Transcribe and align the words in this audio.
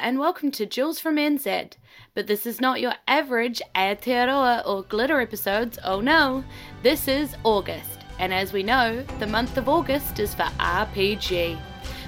and 0.00 0.18
welcome 0.18 0.50
to 0.52 0.64
Jules 0.64 0.98
from 0.98 1.16
NZ. 1.16 1.72
But 2.14 2.26
this 2.26 2.46
is 2.46 2.60
not 2.60 2.80
your 2.80 2.94
average 3.06 3.60
Aotearoa 3.74 4.66
or 4.66 4.84
glitter 4.84 5.20
episodes, 5.20 5.78
oh 5.84 6.00
no. 6.00 6.44
This 6.82 7.08
is 7.08 7.34
August, 7.44 8.00
and 8.18 8.32
as 8.32 8.52
we 8.52 8.62
know, 8.62 9.02
the 9.18 9.26
month 9.26 9.58
of 9.58 9.68
August 9.68 10.18
is 10.18 10.34
for 10.34 10.44
RPG. 10.58 11.58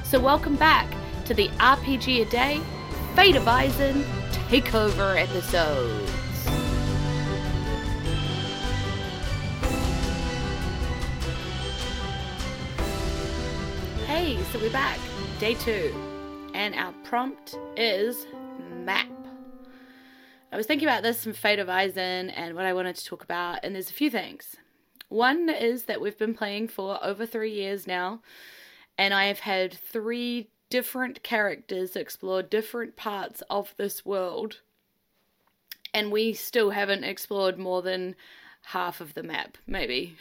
So 0.02 0.18
welcome 0.18 0.56
back 0.56 0.94
to 1.26 1.34
the 1.34 1.48
RPG 1.58 2.22
A 2.22 2.30
Day 2.30 2.60
Fate 3.14 3.36
of 3.36 3.46
Eisen 3.48 4.04
Takeover 4.48 5.20
episodes. 5.20 6.10
Hey, 14.06 14.38
so 14.52 14.58
we're 14.58 14.70
back, 14.70 14.98
day 15.38 15.54
two, 15.54 15.94
and 16.54 16.74
our 16.76 16.92
prompt 17.02 17.58
is 17.76 18.26
map. 18.84 19.08
I 20.52 20.56
was 20.56 20.66
thinking 20.66 20.86
about 20.86 21.02
this 21.02 21.24
from 21.24 21.32
Fate 21.32 21.58
of 21.58 21.68
Eisen 21.68 22.30
and 22.30 22.54
what 22.54 22.64
I 22.64 22.72
wanted 22.72 22.94
to 22.94 23.04
talk 23.04 23.24
about, 23.24 23.64
and 23.64 23.74
there's 23.74 23.90
a 23.90 23.94
few 23.94 24.08
things. 24.08 24.54
One 25.08 25.50
is 25.50 25.84
that 25.84 26.00
we've 26.00 26.16
been 26.16 26.34
playing 26.34 26.68
for 26.68 27.04
over 27.04 27.26
three 27.26 27.52
years 27.52 27.88
now, 27.88 28.22
and 28.96 29.12
I 29.12 29.26
have 29.26 29.40
had 29.40 29.74
three 29.74 30.48
different 30.70 31.24
characters 31.24 31.96
explore 31.96 32.42
different 32.42 32.94
parts 32.94 33.42
of 33.50 33.74
this 33.76 34.06
world, 34.06 34.60
and 35.92 36.12
we 36.12 36.32
still 36.32 36.70
haven't 36.70 37.04
explored 37.04 37.58
more 37.58 37.82
than 37.82 38.14
half 38.64 39.00
of 39.00 39.14
the 39.14 39.22
map, 39.22 39.56
maybe. 39.66 40.16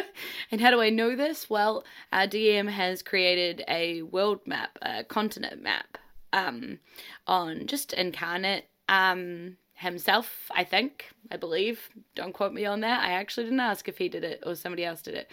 and 0.50 0.60
how 0.60 0.70
do 0.70 0.80
I 0.80 0.90
know 0.90 1.14
this? 1.16 1.48
Well, 1.48 1.84
our 2.12 2.26
DM 2.26 2.68
has 2.68 3.02
created 3.02 3.64
a 3.68 4.02
world 4.02 4.40
map, 4.46 4.78
a 4.82 5.04
continent 5.04 5.62
map, 5.62 5.98
um, 6.32 6.80
on 7.26 7.66
just 7.66 7.94
Inkarnate 7.96 8.64
um, 8.88 9.56
himself, 9.74 10.50
I 10.50 10.64
think, 10.64 11.10
I 11.30 11.36
believe. 11.36 11.88
Don't 12.14 12.34
quote 12.34 12.52
me 12.52 12.66
on 12.66 12.80
that. 12.80 13.02
I 13.02 13.12
actually 13.12 13.44
didn't 13.44 13.60
ask 13.60 13.88
if 13.88 13.98
he 13.98 14.08
did 14.08 14.24
it 14.24 14.42
or 14.44 14.54
somebody 14.54 14.84
else 14.84 15.02
did 15.02 15.14
it. 15.14 15.30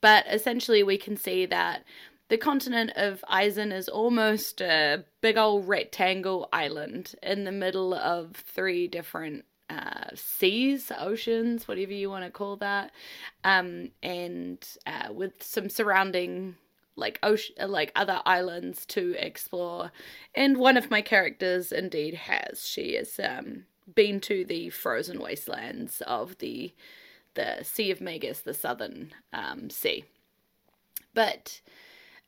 But 0.00 0.24
essentially, 0.30 0.82
we 0.82 0.98
can 0.98 1.16
see 1.16 1.46
that 1.46 1.84
the 2.28 2.38
continent 2.38 2.92
of 2.96 3.24
Eisen 3.28 3.72
is 3.72 3.88
almost 3.88 4.60
a 4.60 5.04
big 5.20 5.36
old 5.36 5.68
rectangle 5.68 6.48
island 6.52 7.14
in 7.22 7.44
the 7.44 7.52
middle 7.52 7.92
of 7.92 8.32
three 8.36 8.88
different 8.88 9.44
uh, 9.70 10.10
seas, 10.14 10.92
oceans, 10.98 11.66
whatever 11.66 11.92
you 11.92 12.10
want 12.10 12.24
to 12.24 12.30
call 12.30 12.56
that, 12.56 12.90
um, 13.44 13.90
and 14.02 14.66
uh, 14.86 15.12
with 15.12 15.42
some 15.42 15.68
surrounding 15.68 16.56
like 16.96 17.18
ocean, 17.22 17.54
like 17.66 17.92
other 17.96 18.20
islands 18.24 18.86
to 18.86 19.14
explore. 19.18 19.90
And 20.34 20.56
one 20.56 20.76
of 20.76 20.90
my 20.90 21.02
characters 21.02 21.72
indeed 21.72 22.14
has. 22.14 22.66
She 22.66 22.94
has 22.94 23.18
um, 23.18 23.64
been 23.92 24.20
to 24.20 24.44
the 24.44 24.70
frozen 24.70 25.20
wastelands 25.20 26.00
of 26.06 26.38
the 26.38 26.72
the 27.34 27.64
Sea 27.64 27.90
of 27.90 28.00
Magus, 28.00 28.40
the 28.40 28.54
southern 28.54 29.12
um, 29.32 29.68
sea. 29.68 30.04
But 31.14 31.60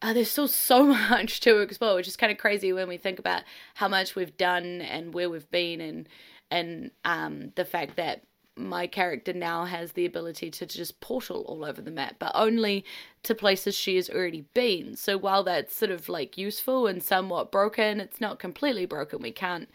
uh, 0.03 0.12
there's 0.12 0.31
still 0.31 0.48
so 0.48 0.84
much 0.87 1.41
to 1.41 1.61
explore, 1.61 1.95
which 1.95 2.09
is 2.09 2.17
kind 2.17 2.33
of 2.33 2.39
crazy 2.39 2.73
when 2.73 2.89
we 2.89 2.97
think 2.97 3.19
about 3.19 3.42
how 3.75 3.89
much 3.89 4.14
we've 4.14 4.37
done 4.37 4.81
and 4.81 5.14
where 5.14 5.31
we've 5.31 5.51
been 5.51 5.81
and 5.81 6.09
and 6.50 6.91
um, 7.05 7.52
the 7.56 7.64
fact 7.64 7.97
that 7.97 8.22
my 8.56 8.86
character 8.86 9.33
now 9.34 9.66
has 9.66 9.92
the 9.92 10.06
ability 10.06 10.50
to 10.50 10.66
just 10.66 11.00
portal 11.00 11.44
all 11.47 11.64
over 11.64 11.83
the 11.83 11.91
map, 11.91 12.16
but 12.19 12.33
only 12.34 12.84
to 13.22 13.34
places 13.34 13.75
she 13.75 13.97
has 13.97 14.08
already 14.08 14.47
been. 14.55 14.97
So 14.97 15.19
while 15.19 15.44
that's 15.44 15.77
sort 15.77 15.91
of 15.91 16.08
like 16.08 16.39
useful 16.39 16.86
and 16.86 17.02
somewhat 17.02 17.52
broken, 17.52 18.00
it's 18.00 18.20
not 18.20 18.39
completely 18.39 18.86
broken. 18.86 19.20
We 19.20 19.33
can't 19.33 19.69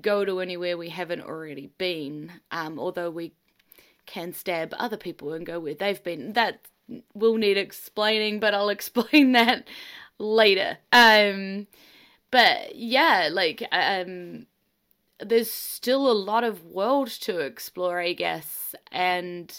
go 0.00 0.24
to 0.24 0.40
anywhere 0.40 0.76
we 0.76 0.88
haven't 0.88 1.22
already 1.22 1.70
been, 1.78 2.32
um, 2.50 2.78
although 2.80 3.10
we 3.10 3.32
can 4.06 4.32
stab 4.32 4.74
other 4.78 4.96
people 4.96 5.32
and 5.32 5.46
go 5.46 5.60
where 5.60 5.74
they've 5.74 6.02
been. 6.02 6.32
That 6.32 6.60
will 7.14 7.36
need 7.36 7.56
explaining, 7.56 8.40
but 8.40 8.54
I'll 8.54 8.68
explain 8.70 9.32
that 9.32 9.68
later. 10.18 10.78
Um, 10.92 11.68
but 12.32 12.74
yeah, 12.74 13.28
like 13.30 13.62
um 13.70 14.46
there's 15.20 15.50
still 15.50 16.10
a 16.10 16.12
lot 16.12 16.44
of 16.44 16.64
world 16.64 17.08
to 17.08 17.40
explore, 17.40 18.00
I 18.00 18.12
guess, 18.12 18.74
and 18.92 19.52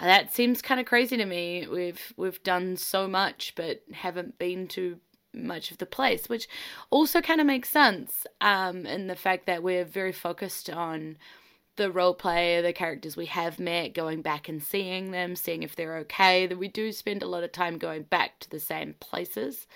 that 0.00 0.32
seems 0.32 0.62
kind 0.62 0.80
of 0.80 0.86
crazy 0.86 1.16
to 1.16 1.24
me. 1.24 1.66
We've 1.66 2.12
we've 2.16 2.42
done 2.42 2.76
so 2.76 3.08
much, 3.08 3.54
but 3.56 3.82
haven't 3.92 4.38
been 4.38 4.68
to 4.68 4.98
much 5.32 5.70
of 5.70 5.78
the 5.78 5.86
place, 5.86 6.28
which 6.28 6.48
also 6.90 7.20
kind 7.20 7.40
of 7.40 7.46
makes 7.46 7.68
sense. 7.68 8.26
Um, 8.40 8.86
in 8.86 9.06
the 9.06 9.16
fact 9.16 9.46
that 9.46 9.62
we're 9.62 9.84
very 9.84 10.12
focused 10.12 10.70
on 10.70 11.16
the 11.76 11.90
role 11.90 12.14
play, 12.14 12.60
the 12.60 12.72
characters 12.72 13.16
we 13.16 13.26
have 13.26 13.58
met, 13.58 13.94
going 13.94 14.20
back 14.20 14.48
and 14.48 14.62
seeing 14.62 15.12
them, 15.12 15.36
seeing 15.36 15.62
if 15.62 15.76
they're 15.76 15.98
okay. 15.98 16.46
That 16.46 16.58
we 16.58 16.68
do 16.68 16.92
spend 16.92 17.22
a 17.22 17.28
lot 17.28 17.44
of 17.44 17.52
time 17.52 17.78
going 17.78 18.02
back 18.02 18.40
to 18.40 18.50
the 18.50 18.60
same 18.60 18.94
places, 19.00 19.66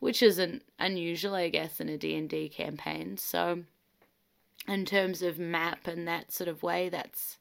which 0.00 0.22
isn't 0.22 0.62
unusual, 0.78 1.34
I 1.34 1.50
guess, 1.50 1.80
in 1.80 1.88
a 1.88 1.98
D 1.98 2.16
and 2.16 2.28
D 2.28 2.48
campaign. 2.48 3.16
So 3.16 3.64
in 4.68 4.84
terms 4.84 5.22
of 5.22 5.38
map 5.38 5.86
and 5.86 6.06
that 6.08 6.32
sort 6.32 6.48
of 6.48 6.62
way, 6.62 6.88
that's 6.88 7.38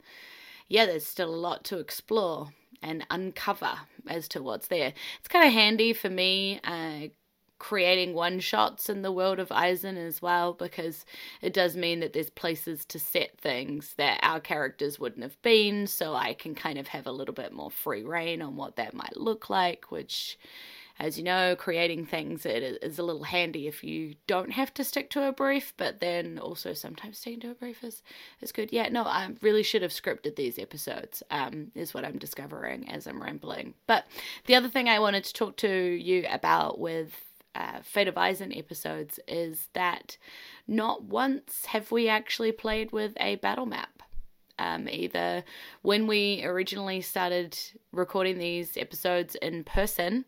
yeah, 0.67 0.85
there's 0.85 1.05
still 1.05 1.33
a 1.33 1.35
lot 1.35 1.63
to 1.65 1.79
explore 1.79 2.49
and 2.81 3.05
uncover 3.09 3.73
as 4.07 4.27
to 4.29 4.41
what's 4.41 4.67
there. 4.67 4.93
It's 5.19 5.27
kind 5.27 5.45
of 5.45 5.53
handy 5.53 5.93
for 5.93 6.09
me 6.09 6.59
uh, 6.63 7.09
creating 7.59 8.13
one 8.13 8.39
shots 8.39 8.89
in 8.89 9.01
the 9.03 9.11
world 9.11 9.37
of 9.39 9.51
Eisen 9.51 9.97
as 9.97 10.21
well 10.21 10.53
because 10.53 11.05
it 11.41 11.53
does 11.53 11.75
mean 11.75 11.99
that 11.99 12.13
there's 12.13 12.29
places 12.31 12.85
to 12.85 12.97
set 12.99 13.37
things 13.37 13.93
that 13.97 14.19
our 14.23 14.39
characters 14.39 14.97
wouldn't 14.99 15.23
have 15.23 15.39
been, 15.43 15.85
so 15.87 16.15
I 16.15 16.33
can 16.33 16.55
kind 16.55 16.79
of 16.79 16.87
have 16.87 17.05
a 17.05 17.11
little 17.11 17.35
bit 17.35 17.53
more 17.53 17.69
free 17.69 18.03
reign 18.03 18.41
on 18.41 18.55
what 18.55 18.77
that 18.77 18.95
might 18.95 19.15
look 19.15 19.49
like, 19.49 19.91
which 19.91 20.39
as 21.01 21.17
you 21.17 21.23
know, 21.23 21.55
creating 21.55 22.05
things 22.05 22.45
it 22.45 22.61
is 22.83 22.99
a 22.99 23.03
little 23.03 23.23
handy 23.23 23.67
if 23.67 23.83
you 23.83 24.13
don't 24.27 24.51
have 24.51 24.71
to 24.75 24.83
stick 24.83 25.09
to 25.09 25.27
a 25.27 25.31
brief, 25.31 25.73
but 25.75 25.99
then 25.99 26.37
also 26.37 26.73
sometimes 26.73 27.17
sticking 27.17 27.39
to 27.39 27.49
a 27.49 27.55
brief 27.55 27.83
is, 27.83 28.03
is 28.39 28.51
good. 28.51 28.71
Yeah, 28.71 28.87
no, 28.89 29.03
I 29.03 29.31
really 29.41 29.63
should 29.63 29.81
have 29.81 29.89
scripted 29.89 30.35
these 30.35 30.59
episodes, 30.59 31.23
um, 31.31 31.71
is 31.73 31.91
what 31.91 32.05
I'm 32.05 32.19
discovering 32.19 32.87
as 32.87 33.07
I'm 33.07 33.21
rambling. 33.21 33.73
But 33.87 34.05
the 34.45 34.53
other 34.53 34.69
thing 34.69 34.87
I 34.87 34.99
wanted 34.99 35.23
to 35.23 35.33
talk 35.33 35.57
to 35.57 35.69
you 35.69 36.27
about 36.29 36.77
with 36.77 37.19
uh, 37.55 37.79
Fate 37.81 38.07
of 38.07 38.17
Eisen 38.17 38.55
episodes 38.55 39.19
is 39.27 39.69
that 39.73 40.17
not 40.67 41.05
once 41.05 41.65
have 41.65 41.91
we 41.91 42.09
actually 42.09 42.51
played 42.51 42.91
with 42.91 43.13
a 43.19 43.37
battle 43.37 43.65
map. 43.65 44.03
Um, 44.59 44.87
either 44.87 45.43
when 45.81 46.05
we 46.05 46.43
originally 46.43 47.01
started 47.01 47.57
recording 47.91 48.37
these 48.37 48.77
episodes 48.77 49.33
in 49.41 49.63
person, 49.63 50.25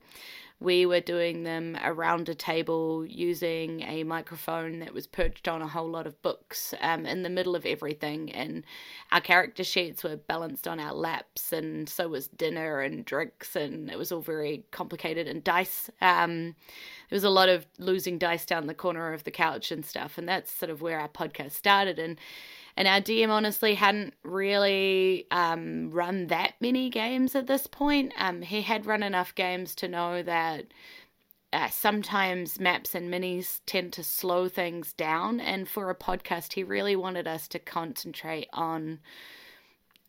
we 0.60 0.86
were 0.86 1.00
doing 1.00 1.44
them 1.44 1.78
around 1.84 2.30
a 2.30 2.36
table 2.36 3.06
using 3.06 3.82
a 3.82 4.04
microphone 4.04 4.80
that 4.80 4.94
was 4.94 5.08
perched 5.08 5.48
on 5.48 5.62
a 5.62 5.68
whole 5.68 5.90
lot 5.90 6.08
of 6.08 6.22
books 6.22 6.74
um, 6.80 7.06
in 7.06 7.24
the 7.24 7.30
middle 7.30 7.56
of 7.56 7.66
everything. 7.66 8.32
And 8.32 8.64
our 9.12 9.20
character 9.20 9.64
sheets 9.64 10.04
were 10.04 10.16
balanced 10.16 10.68
on 10.68 10.80
our 10.80 10.94
laps, 10.94 11.52
and 11.52 11.90
so 11.90 12.08
was 12.08 12.28
dinner 12.30 12.80
and 12.80 13.04
drinks, 13.04 13.56
and 13.56 13.90
it 13.90 13.98
was 13.98 14.12
all 14.12 14.22
very 14.22 14.64
complicated. 14.72 15.28
And 15.28 15.44
dice, 15.44 15.90
um, 16.02 16.56
there 17.10 17.18
was 17.18 17.24
a 17.24 17.30
lot 17.30 17.50
of 17.50 17.66
losing 17.78 18.18
dice 18.18 18.46
down 18.46 18.68
the 18.68 18.74
corner 18.74 19.14
of 19.14 19.24
the 19.24 19.32
couch 19.32 19.72
and 19.72 19.86
stuff. 19.86 20.18
And 20.18 20.28
that's 20.28 20.52
sort 20.52 20.70
of 20.70 20.82
where 20.82 21.00
our 21.00 21.10
podcast 21.10 21.52
started. 21.52 22.00
And 22.00 22.18
and 22.76 22.88
our 22.88 23.02
DM 23.02 23.30
honestly 23.30 23.76
hadn't 23.76 24.14
really 24.24 25.28
um, 25.32 25.92
run 25.92 26.28
that 26.28 26.54
many 26.60 26.90
games 26.90 27.36
at 27.36 27.48
this 27.48 27.68
point. 27.68 28.14
Um, 28.18 28.42
he 28.42 28.62
had 28.62 28.86
run 28.86 29.04
enough 29.04 29.36
games 29.36 29.76
to 29.76 29.88
know 29.88 30.24
that 30.24 30.66
uh, 31.54 31.70
sometimes 31.70 32.60
maps 32.60 32.96
and 32.96 33.14
minis 33.14 33.60
tend 33.68 33.94
to 33.94 34.04
slow 34.04 34.50
things 34.50 34.92
down. 34.94 35.40
And 35.40 35.70
for 35.70 35.90
a 35.90 35.96
podcast, 35.96 36.54
he 36.54 36.64
really 36.64 36.96
wanted 36.96 37.28
us 37.28 37.48
to 37.50 37.60
concentrate 37.60 38.50
on 38.54 39.00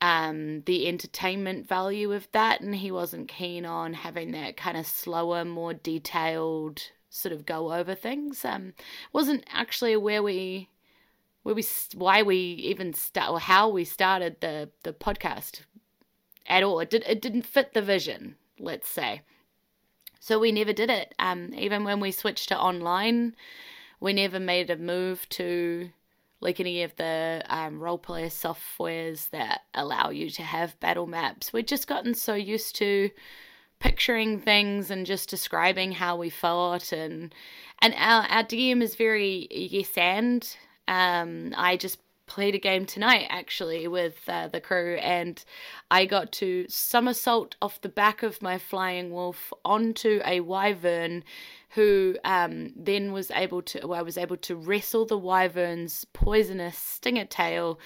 um, 0.00 0.62
the 0.62 0.88
entertainment 0.88 1.68
value 1.68 2.12
of 2.12 2.28
that. 2.32 2.62
And 2.62 2.74
he 2.74 2.90
wasn't 2.90 3.28
keen 3.28 3.66
on 3.66 3.92
having 3.92 4.32
that 4.32 4.56
kind 4.56 4.78
of 4.78 4.86
slower, 4.86 5.44
more 5.44 5.74
detailed 5.74 6.82
sort 7.10 7.32
of 7.32 7.44
go 7.44 7.74
over 7.74 7.94
things. 7.94 8.42
Um, 8.44 8.72
wasn't 9.12 9.44
actually 9.52 9.96
where 9.96 10.22
we 10.22 10.70
where 11.44 11.54
we 11.54 11.64
why 11.94 12.22
we 12.22 12.36
even 12.36 12.92
start 12.92 13.30
or 13.30 13.38
how 13.38 13.68
we 13.68 13.84
started 13.84 14.40
the 14.40 14.70
the 14.82 14.92
podcast 14.92 15.60
at 16.46 16.64
all. 16.64 16.80
It 16.80 16.90
did 16.90 17.04
it 17.06 17.22
didn't 17.22 17.46
fit 17.46 17.72
the 17.72 17.82
vision, 17.82 18.34
let's 18.58 18.88
say. 18.88 19.22
So 20.18 20.38
we 20.38 20.52
never 20.52 20.72
did 20.72 20.90
it. 20.90 21.14
Um, 21.18 21.52
even 21.54 21.84
when 21.84 22.00
we 22.00 22.10
switched 22.10 22.48
to 22.48 22.58
online, 22.58 23.36
we 24.00 24.14
never 24.14 24.40
made 24.40 24.70
a 24.70 24.76
move 24.76 25.28
to 25.30 25.90
like 26.40 26.60
any 26.60 26.82
of 26.82 26.96
the 26.96 27.42
um, 27.48 27.78
role 27.78 27.98
play 27.98 28.26
softwares 28.26 29.28
that 29.30 29.62
allow 29.74 30.08
you 30.10 30.30
to 30.30 30.42
have 30.42 30.80
battle 30.80 31.06
maps. 31.06 31.52
We'd 31.52 31.68
just 31.68 31.86
gotten 31.86 32.14
so 32.14 32.34
used 32.34 32.76
to 32.76 33.10
picturing 33.80 34.40
things 34.40 34.90
and 34.90 35.04
just 35.04 35.28
describing 35.28 35.92
how 35.92 36.16
we 36.16 36.30
fought 36.30 36.90
and 36.90 37.34
and 37.80 37.94
our, 37.98 38.22
our 38.30 38.44
DM 38.44 38.80
is 38.80 38.94
very 38.94 39.46
yes 39.50 39.90
and 39.98 40.56
um, 40.88 41.54
I 41.56 41.76
just 41.76 41.98
played 42.26 42.54
a 42.54 42.58
game 42.58 42.86
tonight 42.86 43.26
actually 43.28 43.86
with 43.86 44.18
uh, 44.28 44.48
the 44.48 44.60
crew 44.60 44.96
and 44.96 45.44
I 45.90 46.06
got 46.06 46.32
to 46.32 46.66
somersault 46.68 47.54
off 47.60 47.80
the 47.80 47.88
back 47.88 48.22
of 48.22 48.40
my 48.40 48.58
flying 48.58 49.10
wolf 49.12 49.52
onto 49.64 50.20
a 50.24 50.40
wyvern 50.40 51.24
who 51.70 52.16
um, 52.24 52.72
then 52.76 53.12
was 53.12 53.30
able 53.32 53.62
to 53.62 53.86
well, 53.86 53.98
I 53.98 54.02
was 54.02 54.16
able 54.16 54.36
to 54.38 54.56
wrestle 54.56 55.06
the 55.06 55.18
wyvern's 55.18 56.06
poisonous 56.12 56.78
stinger 56.78 57.26
tail 57.26 57.78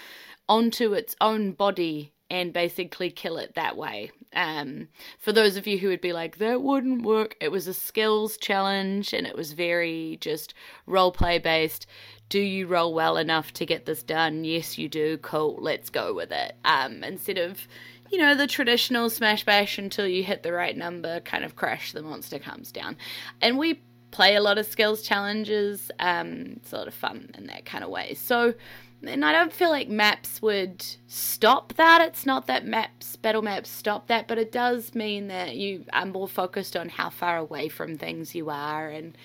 onto 0.49 0.93
its 0.93 1.17
own 1.21 1.53
body 1.53 2.13
and 2.31 2.53
basically 2.53 3.11
kill 3.11 3.39
it 3.39 3.55
that 3.55 3.77
way. 3.77 4.11
Um, 4.35 4.89
for 5.19 5.33
those 5.33 5.57
of 5.57 5.67
you 5.67 5.79
who 5.79 5.89
would 5.89 6.03
be 6.03 6.13
like, 6.13 6.37
that 6.39 6.63
wouldn't 6.63 7.03
work, 7.03 7.37
it 7.41 7.51
was 7.51 7.67
a 7.67 7.75
skills 7.75 8.37
challenge 8.37 9.15
and 9.15 9.27
it 9.27 9.35
was 9.35 9.53
very 9.53 10.19
just 10.21 10.53
role 10.87 11.11
play 11.11 11.39
based. 11.39 11.87
Do 12.29 12.41
you 12.41 12.67
roll 12.67 12.93
well 12.93 13.17
enough 13.17 13.53
to 13.55 13.67
get 13.67 13.87
this 13.87 14.03
done? 14.03 14.45
Yes, 14.45 14.77
you 14.77 14.89
do. 14.89 15.17
Cool, 15.19 15.59
let's 15.61 15.89
go 15.89 16.13
with 16.13 16.31
it. 16.31 16.57
Um, 16.65 17.03
instead 17.03 17.39
of, 17.39 17.67
you 18.11 18.19
know, 18.19 18.35
the 18.35 18.47
traditional 18.47 19.09
smash 19.09 19.45
bash 19.45 19.79
until 19.79 20.07
you 20.07 20.23
hit 20.23 20.43
the 20.43 20.53
right 20.53 20.77
number, 20.77 21.21
kind 21.21 21.45
of 21.45 21.57
crash, 21.57 21.93
the 21.93 22.03
monster 22.03 22.39
comes 22.39 22.71
down. 22.71 22.97
And 23.41 23.57
we 23.57 23.81
play 24.11 24.35
a 24.37 24.43
lot 24.43 24.59
of 24.59 24.67
skills 24.67 25.03
challenges. 25.03 25.91
Um, 25.99 26.55
it's 26.57 26.73
a 26.73 26.77
lot 26.77 26.89
of 26.89 26.95
fun 26.95 27.31
in 27.37 27.47
that 27.47 27.65
kind 27.65 27.83
of 27.83 27.91
way. 27.91 28.15
So, 28.15 28.55
and 29.03 29.25
I 29.25 29.33
don't 29.33 29.53
feel 29.53 29.71
like 29.71 29.89
maps 29.89 30.43
would 30.43 30.85
stop 31.07 31.75
that. 31.75 32.01
It's 32.03 32.27
not 32.27 32.47
that 32.47 32.67
maps, 32.67 33.17
battle 33.17 33.43
maps 33.43 33.71
stop 33.71 34.09
that, 34.09 34.29
but 34.29 34.39
it 34.39 34.53
does 34.53 34.95
mean 34.95 35.29
that 35.29 35.57
you 35.57 35.85
are 35.93 36.07
more 36.07 36.29
focused 36.29 36.77
on 36.77 36.89
how 36.89 37.09
far 37.09 37.39
away 37.39 37.69
from 37.69 37.97
things 37.97 38.35
you 38.35 38.51
are 38.51 38.89
and 38.89 39.17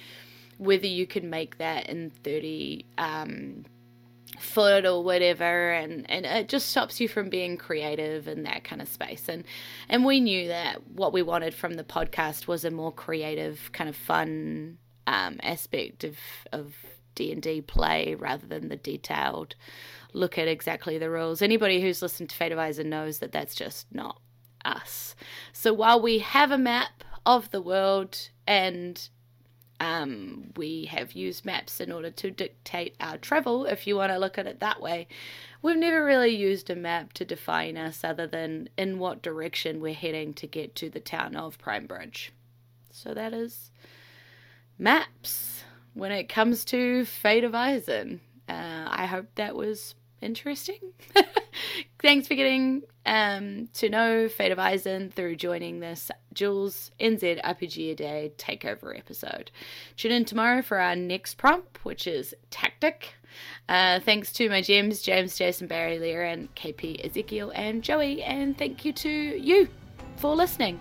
whether 0.64 0.88
you 0.88 1.06
can 1.06 1.30
make 1.30 1.58
that 1.58 1.88
in 1.88 2.12
30 2.24 2.86
um, 2.98 3.66
foot 4.40 4.86
or 4.86 5.04
whatever 5.04 5.72
and 5.72 6.10
and 6.10 6.26
it 6.26 6.50
just 6.50 6.70
stops 6.70 7.00
you 7.00 7.08
from 7.08 7.30
being 7.30 7.56
creative 7.56 8.28
in 8.28 8.44
that 8.44 8.64
kind 8.64 8.82
of 8.82 8.88
space 8.88 9.30
and 9.30 9.44
and 9.90 10.04
we 10.04 10.20
knew 10.20 10.48
that 10.48 10.88
what 10.88 11.14
we 11.14 11.22
wanted 11.22 11.54
from 11.54 11.74
the 11.74 11.84
podcast 11.84 12.48
was 12.48 12.66
a 12.66 12.72
more 12.72 12.92
creative 12.92 13.72
kind 13.74 13.90
of 13.90 13.96
fun 13.96 14.78
um, 15.06 15.40
aspect 15.44 16.04
of 16.04 16.18
of 16.52 16.74
D&D 17.16 17.62
play 17.62 18.16
rather 18.16 18.48
than 18.48 18.70
the 18.70 18.76
detailed 18.76 19.56
look 20.14 20.38
at 20.38 20.48
exactly 20.48 20.98
the 20.98 21.10
rules. 21.10 21.42
Anybody 21.42 21.82
who's 21.82 22.02
listened 22.02 22.30
to 22.30 22.36
Fate 22.36 22.54
Eisen 22.54 22.90
knows 22.90 23.20
that 23.20 23.32
that's 23.32 23.56
just 23.56 23.88
not 23.94 24.20
us. 24.64 25.16
So 25.52 25.74
while 25.74 26.02
we 26.02 26.20
have 26.20 26.52
a 26.52 26.58
map 26.58 27.04
of 27.26 27.52
the 27.52 27.62
world 27.62 28.30
and 28.48 29.10
um, 29.80 30.52
we 30.56 30.86
have 30.86 31.14
used 31.14 31.46
maps 31.46 31.80
in 31.80 31.92
order 31.92 32.12
to 32.12 32.32
dictate 32.32 32.96
our 33.00 33.18
travel, 33.18 33.66
if 33.66 33.86
you 33.88 33.96
want 33.96 34.12
to 34.12 34.18
look 34.18 34.38
at 34.38 34.48
it 34.48 34.60
that 34.60 34.82
way, 34.82 35.08
we've 35.62 35.78
never 35.78 36.06
really 36.06 36.36
used 36.36 36.70
a 36.70 36.76
map 36.76 37.14
to 37.14 37.26
define 37.26 37.78
us 37.78 38.04
other 38.04 38.28
than 38.28 38.70
in 38.78 39.00
what 39.00 39.22
direction 39.22 39.82
we're 39.82 39.94
heading 39.94 40.34
to 40.36 40.48
get 40.48 40.76
to 40.76 40.90
the 40.90 41.00
town 41.00 41.36
of 41.36 41.58
Prime 41.58 41.86
Bridge. 41.86 42.32
So 42.92 43.14
that 43.14 43.34
is 43.34 43.72
maps 44.78 45.64
when 45.94 46.12
it 46.12 46.30
comes 46.30 46.64
to 46.66 47.06
Fate 47.06 47.44
of 47.44 47.56
Eisen. 47.56 48.22
Uh, 48.48 48.88
I 48.88 49.06
hope 49.06 49.28
that 49.36 49.56
was 49.56 49.96
interesting. 50.22 50.80
Thanks 52.00 52.28
for 52.28 52.36
getting 52.36 52.84
um, 53.06 53.70
to 53.74 53.90
know 53.90 54.30
Fate 54.30 54.52
of 54.52 54.60
Eisen 54.60 55.12
through 55.12 55.36
joining 55.36 55.80
this 55.80 56.12
Jules 56.34 56.92
NZ 57.00 57.42
RPG 57.44 57.92
a 57.92 57.96
Day 57.96 58.32
takeover 58.38 58.98
episode. 58.98 59.52
Tune 59.98 60.12
in 60.12 60.26
tomorrow 60.26 60.62
for 60.62 60.80
our 60.80 60.96
next 60.96 61.38
prompt, 61.38 61.84
which 61.84 62.08
is 62.08 62.34
Tactic. 62.50 63.14
Uh, 63.68 64.00
thanks 64.00 64.32
to 64.34 64.50
my 64.50 64.62
gems, 64.62 65.02
James, 65.02 65.38
Jason, 65.38 65.68
Barry, 65.68 66.00
Lear, 66.00 66.24
and 66.24 66.54
KP, 66.56 67.04
Ezekiel, 67.06 67.52
and 67.56 67.84
Joey, 67.84 68.22
and 68.24 68.58
thank 68.58 68.86
you 68.86 68.94
to 68.94 69.10
you 69.10 69.68
for 70.18 70.36
listening. 70.36 70.80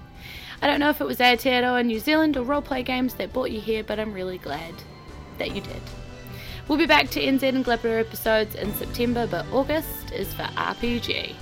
I 0.61 0.67
don't 0.67 0.81
know 0.81 0.91
if 0.91 1.01
it 1.01 1.07
was 1.07 1.19
Aotearoa 1.19 1.85
New 1.85 1.99
Zealand 1.99 2.37
or 2.37 2.45
roleplay 2.45 2.85
games 2.85 3.15
that 3.15 3.33
brought 3.33 3.51
you 3.51 3.61
here, 3.61 3.83
but 3.83 3.99
I'm 3.99 4.13
really 4.13 4.39
glad 4.39 4.75
that 5.39 5.55
you 5.55 5.61
did. 5.61 6.02
We'll 6.73 6.79
be 6.79 6.87
back 6.87 7.11
to 7.11 7.21
NZ 7.21 7.43
and 7.43 7.63
Glabber 7.67 8.01
episodes 8.01 8.55
in 8.55 8.73
September, 8.73 9.27
but 9.27 9.45
August 9.53 10.11
is 10.11 10.33
for 10.33 10.45
RPG. 10.57 11.35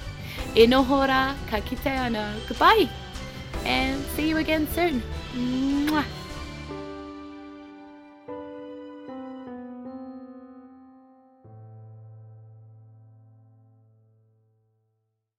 E 0.57 0.67
noho 0.67 1.07
rā, 1.07 1.37
ka 1.47 1.61
kite 1.61 2.11
goodbye, 2.49 2.89
and 3.65 4.03
see 4.17 4.29
you 4.29 4.39
again 4.39 4.67
soon. 4.75 5.01
Mwah. 5.37 6.20